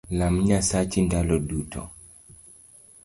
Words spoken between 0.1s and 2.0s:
Lam Nyasachi ndalo duto